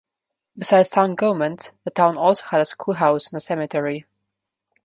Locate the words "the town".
1.83-2.17